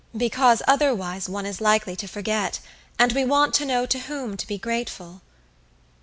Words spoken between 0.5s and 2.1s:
otherwise one is likely to